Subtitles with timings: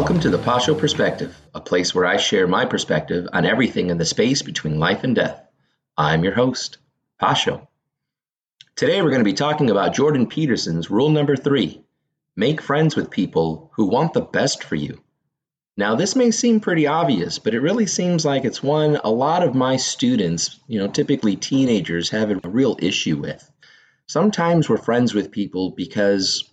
[0.00, 3.98] Welcome to the Pasho Perspective, a place where I share my perspective on everything in
[3.98, 5.46] the space between life and death.
[5.94, 6.78] I'm your host,
[7.20, 7.66] Pasho.
[8.76, 11.84] Today we're going to be talking about Jordan Peterson's rule number three
[12.34, 15.02] make friends with people who want the best for you.
[15.76, 19.42] Now, this may seem pretty obvious, but it really seems like it's one a lot
[19.42, 23.48] of my students, you know, typically teenagers, have a real issue with.
[24.06, 26.50] Sometimes we're friends with people because,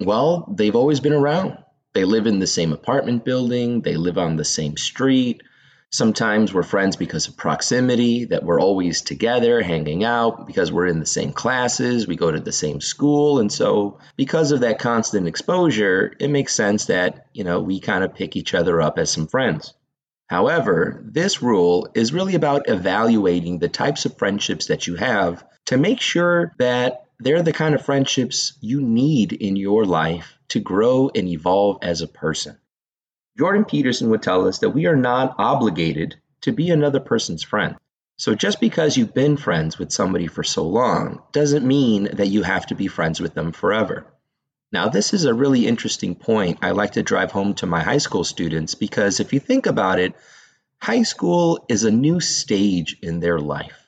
[0.00, 1.58] well, they've always been around.
[1.96, 5.42] They live in the same apartment building, they live on the same street.
[5.90, 11.00] Sometimes we're friends because of proximity, that we're always together, hanging out, because we're in
[11.00, 13.38] the same classes, we go to the same school.
[13.38, 18.04] And so, because of that constant exposure, it makes sense that, you know, we kind
[18.04, 19.72] of pick each other up as some friends.
[20.26, 25.78] However, this rule is really about evaluating the types of friendships that you have to
[25.78, 31.10] make sure that they're the kind of friendships you need in your life to grow
[31.14, 32.58] and evolve as a person.
[33.38, 37.76] Jordan Peterson would tell us that we are not obligated to be another person's friend.
[38.16, 42.42] So just because you've been friends with somebody for so long doesn't mean that you
[42.42, 44.06] have to be friends with them forever.
[44.72, 47.98] Now, this is a really interesting point I like to drive home to my high
[47.98, 50.14] school students because if you think about it,
[50.80, 53.86] high school is a new stage in their life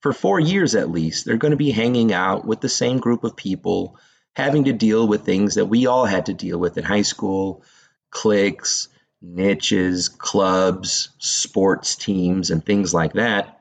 [0.00, 3.22] for four years at least, they're going to be hanging out with the same group
[3.24, 3.98] of people,
[4.36, 7.62] having to deal with things that we all had to deal with in high school
[8.10, 8.88] cliques,
[9.22, 13.60] niches, clubs, sports teams, and things like that.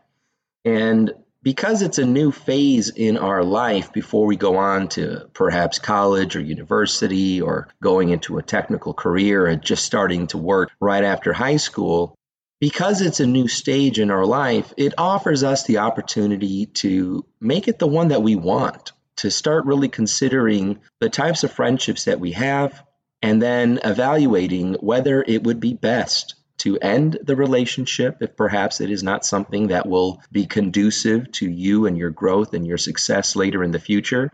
[0.65, 5.79] And because it's a new phase in our life before we go on to perhaps
[5.79, 11.03] college or university or going into a technical career or just starting to work right
[11.03, 12.15] after high school,
[12.59, 17.69] because it's a new stage in our life, it offers us the opportunity to make
[17.69, 22.19] it the one that we want, to start really considering the types of friendships that
[22.19, 22.83] we have,
[23.21, 28.89] and then evaluating whether it would be best to end the relationship if perhaps it
[28.89, 33.35] is not something that will be conducive to you and your growth and your success
[33.35, 34.31] later in the future,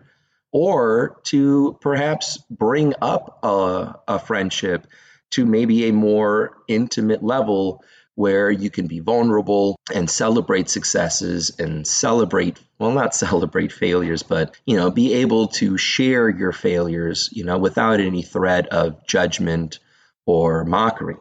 [0.52, 4.88] or to perhaps bring up a, a friendship
[5.32, 7.84] to maybe a more intimate level
[8.16, 14.56] where you can be vulnerable and celebrate successes and celebrate well not celebrate failures but
[14.66, 19.80] you know be able to share your failures you know without any threat of judgment
[20.26, 21.18] or mockery.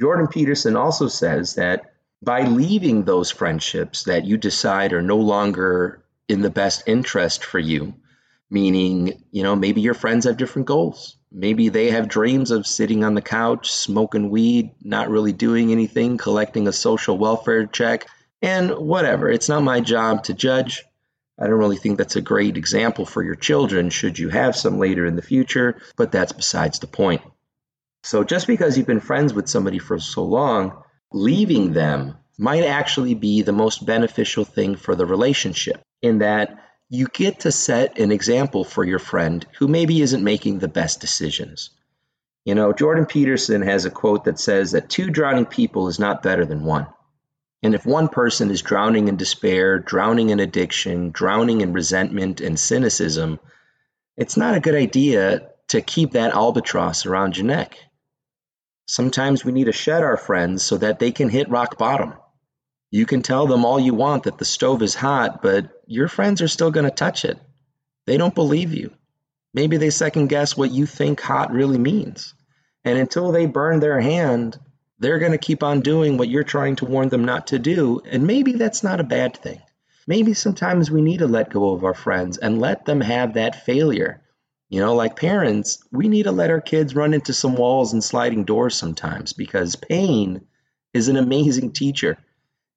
[0.00, 6.02] Jordan peterson also says that by leaving those friendships that you decide are no longer
[6.28, 7.94] in the best interest for you
[8.50, 13.04] meaning you know maybe your friends have different goals Maybe they have dreams of sitting
[13.04, 18.06] on the couch, smoking weed, not really doing anything, collecting a social welfare check,
[18.40, 19.28] and whatever.
[19.28, 20.84] It's not my job to judge.
[21.38, 24.78] I don't really think that's a great example for your children, should you have some
[24.78, 27.20] later in the future, but that's besides the point.
[28.02, 33.14] So just because you've been friends with somebody for so long, leaving them might actually
[33.14, 36.58] be the most beneficial thing for the relationship, in that
[36.88, 41.00] you get to set an example for your friend who maybe isn't making the best
[41.00, 41.70] decisions.
[42.44, 46.22] You know, Jordan Peterson has a quote that says that two drowning people is not
[46.22, 46.86] better than one.
[47.62, 52.58] And if one person is drowning in despair, drowning in addiction, drowning in resentment and
[52.58, 53.40] cynicism,
[54.16, 57.76] it's not a good idea to keep that albatross around your neck.
[58.86, 62.14] Sometimes we need to shed our friends so that they can hit rock bottom.
[62.90, 66.40] You can tell them all you want that the stove is hot, but your friends
[66.42, 67.38] are still going to touch it.
[68.06, 68.92] They don't believe you.
[69.52, 72.34] Maybe they second guess what you think hot really means.
[72.84, 74.58] And until they burn their hand,
[74.98, 78.00] they're going to keep on doing what you're trying to warn them not to do.
[78.04, 79.60] And maybe that's not a bad thing.
[80.06, 83.64] Maybe sometimes we need to let go of our friends and let them have that
[83.64, 84.22] failure.
[84.68, 88.02] You know, like parents, we need to let our kids run into some walls and
[88.02, 90.46] sliding doors sometimes because pain
[90.92, 92.18] is an amazing teacher.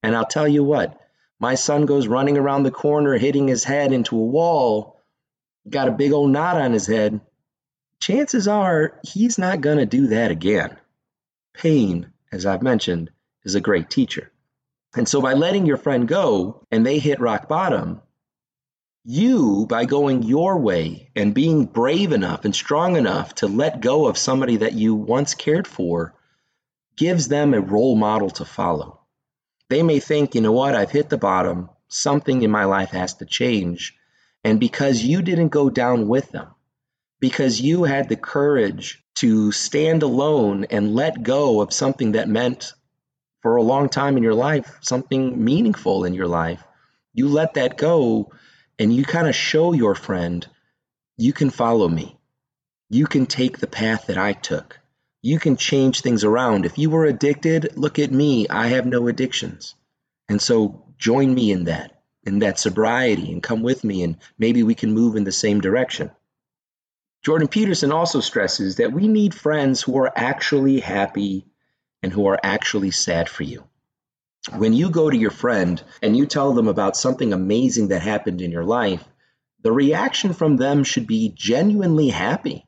[0.01, 0.99] And I'll tell you what,
[1.39, 4.99] my son goes running around the corner, hitting his head into a wall,
[5.69, 7.21] got a big old knot on his head.
[7.99, 10.77] Chances are he's not going to do that again.
[11.53, 13.09] Pain, as I've mentioned,
[13.43, 14.31] is a great teacher.
[14.95, 18.01] And so by letting your friend go and they hit rock bottom,
[19.05, 24.07] you, by going your way and being brave enough and strong enough to let go
[24.07, 26.13] of somebody that you once cared for,
[26.95, 28.98] gives them a role model to follow.
[29.69, 31.69] They may think, you know what, I've hit the bottom.
[31.87, 33.95] Something in my life has to change.
[34.43, 36.49] And because you didn't go down with them,
[37.19, 42.73] because you had the courage to stand alone and let go of something that meant
[43.41, 46.63] for a long time in your life, something meaningful in your life,
[47.13, 48.31] you let that go
[48.77, 50.47] and you kind of show your friend,
[51.17, 52.17] you can follow me.
[52.89, 54.78] You can take the path that I took.
[55.21, 56.65] You can change things around.
[56.65, 58.47] If you were addicted, look at me.
[58.47, 59.75] I have no addictions.
[60.29, 64.63] And so join me in that, in that sobriety, and come with me, and maybe
[64.63, 66.11] we can move in the same direction.
[67.23, 71.45] Jordan Peterson also stresses that we need friends who are actually happy
[72.01, 73.65] and who are actually sad for you.
[74.55, 78.41] When you go to your friend and you tell them about something amazing that happened
[78.41, 79.03] in your life,
[79.61, 82.65] the reaction from them should be genuinely happy.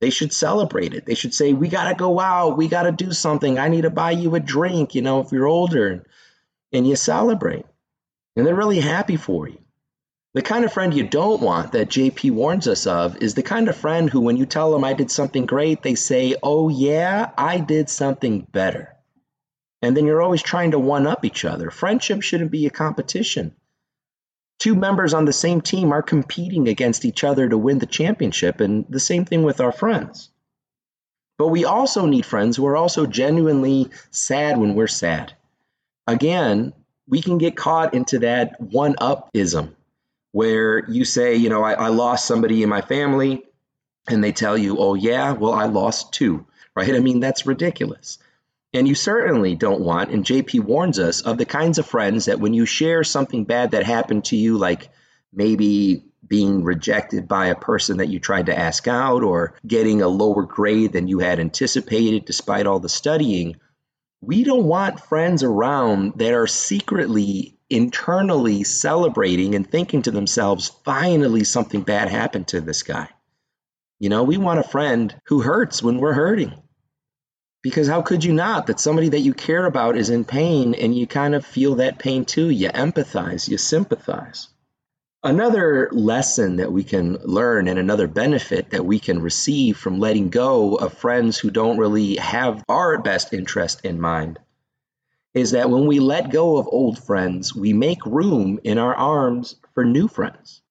[0.00, 1.06] They should celebrate it.
[1.06, 2.56] They should say, We got to go out.
[2.56, 3.58] We got to do something.
[3.58, 6.04] I need to buy you a drink, you know, if you're older.
[6.72, 7.66] And you celebrate.
[8.36, 9.58] And they're really happy for you.
[10.34, 13.68] The kind of friend you don't want that JP warns us of is the kind
[13.68, 17.30] of friend who, when you tell them I did something great, they say, Oh, yeah,
[17.36, 18.94] I did something better.
[19.82, 21.70] And then you're always trying to one up each other.
[21.70, 23.54] Friendship shouldn't be a competition.
[24.58, 28.60] Two members on the same team are competing against each other to win the championship,
[28.60, 30.30] and the same thing with our friends.
[31.38, 35.34] But we also need friends who are also genuinely sad when we're sad.
[36.08, 36.72] Again,
[37.06, 39.76] we can get caught into that one up ism
[40.32, 43.44] where you say, you know, I, I lost somebody in my family,
[44.08, 46.94] and they tell you, oh, yeah, well, I lost two, right?
[46.94, 48.18] I mean, that's ridiculous.
[48.74, 52.40] And you certainly don't want, and JP warns us of the kinds of friends that
[52.40, 54.90] when you share something bad that happened to you, like
[55.32, 60.08] maybe being rejected by a person that you tried to ask out or getting a
[60.08, 63.56] lower grade than you had anticipated despite all the studying,
[64.20, 71.44] we don't want friends around that are secretly internally celebrating and thinking to themselves, finally,
[71.44, 73.08] something bad happened to this guy.
[73.98, 76.54] You know, we want a friend who hurts when we're hurting.
[77.68, 78.68] Because how could you not?
[78.68, 81.98] That somebody that you care about is in pain and you kind of feel that
[81.98, 82.48] pain too.
[82.48, 84.48] You empathize, you sympathize.
[85.22, 90.30] Another lesson that we can learn and another benefit that we can receive from letting
[90.30, 94.38] go of friends who don't really have our best interest in mind
[95.34, 99.56] is that when we let go of old friends, we make room in our arms
[99.74, 100.62] for new friends.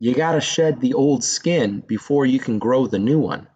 [0.00, 3.46] You got to shed the old skin before you can grow the new one.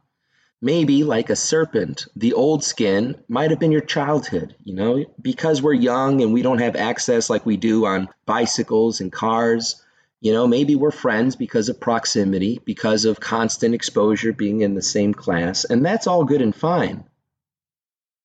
[0.62, 5.62] Maybe, like a serpent, the old skin might have been your childhood, you know, because
[5.62, 9.82] we're young and we don't have access like we do on bicycles and cars.
[10.20, 14.82] You know, maybe we're friends because of proximity, because of constant exposure being in the
[14.82, 17.04] same class, and that's all good and fine.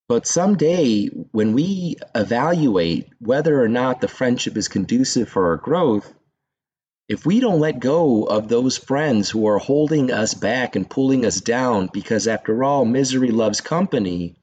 [0.09, 6.13] But someday, when we evaluate whether or not the friendship is conducive for our growth,
[7.07, 11.23] if we don't let go of those friends who are holding us back and pulling
[11.25, 14.35] us down, because after all, misery loves company,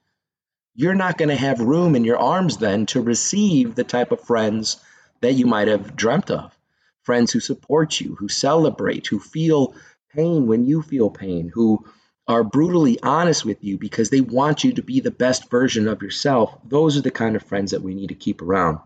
[0.75, 4.21] you're not going to have room in your arms then to receive the type of
[4.21, 4.81] friends
[5.21, 6.57] that you might have dreamt of.
[7.03, 9.75] Friends who support you, who celebrate, who feel
[10.15, 11.85] pain when you feel pain, who
[12.29, 16.01] are brutally honest with you because they want you to be the best version of
[16.01, 18.79] yourself, those are the kind of friends that we need to keep around.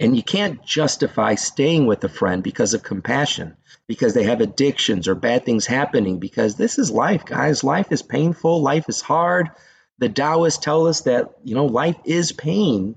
[0.00, 3.56] And you can't justify staying with a friend because of compassion,
[3.88, 7.64] because they have addictions or bad things happening, because this is life, guys.
[7.64, 9.50] Life is painful, life is hard.
[9.98, 12.96] The Taoists tell us that, you know, life is pain.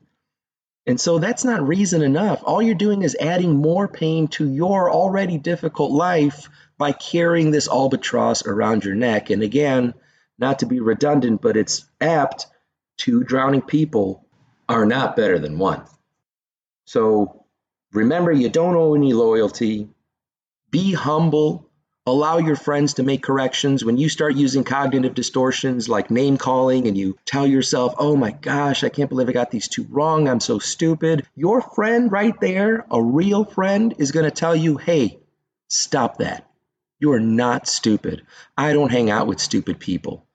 [0.86, 2.42] And so that's not reason enough.
[2.44, 7.68] All you're doing is adding more pain to your already difficult life by carrying this
[7.68, 9.32] albatross around your neck.
[9.32, 9.96] And again,
[10.38, 12.48] not to be redundant, but it's apt
[12.98, 14.26] two drowning people
[14.70, 15.84] are not better than one.
[16.86, 17.46] So
[17.94, 19.90] remember, you don't owe any loyalty.
[20.70, 21.70] Be humble.
[22.08, 23.86] Allow your friends to make corrections.
[23.86, 28.32] When you start using cognitive distortions like name calling and you tell yourself, oh my
[28.32, 30.28] gosh, I can't believe I got these two wrong.
[30.28, 31.28] I'm so stupid.
[31.36, 35.20] Your friend right there, a real friend, is going to tell you, hey,
[35.68, 36.50] stop that.
[37.00, 38.26] You are not stupid.
[38.58, 40.26] I don't hang out with stupid people.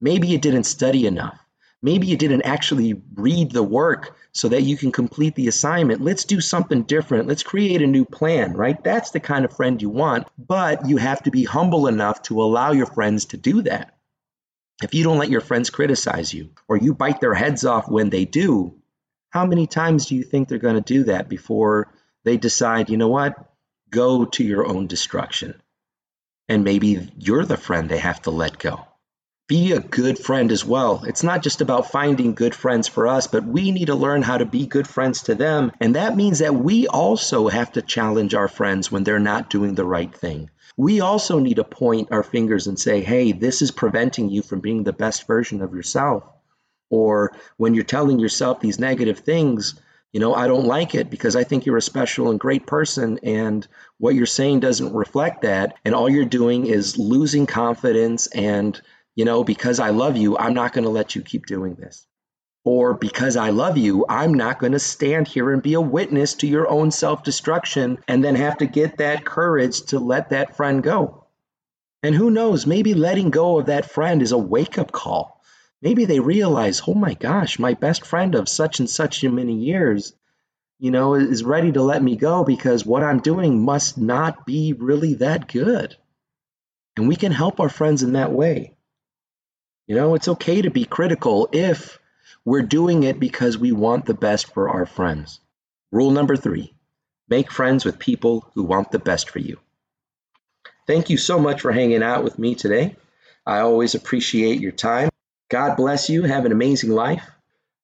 [0.00, 1.38] Maybe you didn't study enough.
[1.82, 6.00] Maybe you didn't actually read the work so that you can complete the assignment.
[6.00, 7.26] Let's do something different.
[7.26, 8.82] Let's create a new plan, right?
[8.82, 12.42] That's the kind of friend you want, but you have to be humble enough to
[12.42, 13.96] allow your friends to do that.
[14.82, 18.10] If you don't let your friends criticize you or you bite their heads off when
[18.10, 18.74] they do,
[19.30, 21.92] how many times do you think they're going to do that before
[22.24, 23.52] they decide, you know what,
[23.90, 25.60] go to your own destruction?
[26.48, 28.86] and maybe you're the friend they have to let go.
[29.52, 31.04] Be a good friend as well.
[31.06, 34.38] It's not just about finding good friends for us, but we need to learn how
[34.38, 35.72] to be good friends to them.
[35.78, 39.74] And that means that we also have to challenge our friends when they're not doing
[39.74, 40.48] the right thing.
[40.78, 44.60] We also need to point our fingers and say, hey, this is preventing you from
[44.60, 46.24] being the best version of yourself.
[46.88, 49.78] Or when you're telling yourself these negative things,
[50.14, 53.18] you know, I don't like it because I think you're a special and great person,
[53.22, 53.68] and
[53.98, 55.76] what you're saying doesn't reflect that.
[55.84, 58.80] And all you're doing is losing confidence and
[59.14, 62.06] you know, because I love you, I'm not going to let you keep doing this.
[62.64, 66.34] Or because I love you, I'm not going to stand here and be a witness
[66.34, 70.56] to your own self destruction and then have to get that courage to let that
[70.56, 71.26] friend go.
[72.04, 75.40] And who knows, maybe letting go of that friend is a wake up call.
[75.80, 80.12] Maybe they realize, oh my gosh, my best friend of such and such many years,
[80.78, 84.72] you know, is ready to let me go because what I'm doing must not be
[84.72, 85.96] really that good.
[86.96, 88.76] And we can help our friends in that way.
[89.86, 91.98] You know, it's okay to be critical if
[92.44, 95.40] we're doing it because we want the best for our friends.
[95.90, 96.74] Rule number three
[97.28, 99.58] make friends with people who want the best for you.
[100.86, 102.96] Thank you so much for hanging out with me today.
[103.46, 105.08] I always appreciate your time.
[105.48, 106.24] God bless you.
[106.24, 107.30] Have an amazing life.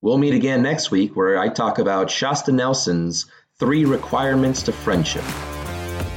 [0.01, 3.27] We'll meet again next week where I talk about Shasta Nelson's
[3.59, 5.25] three requirements to friendship.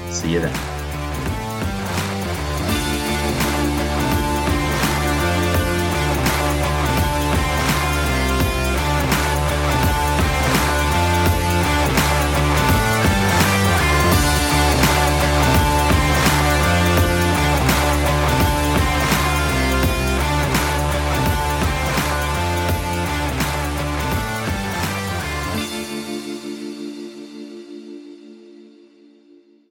[0.09, 0.70] See you then.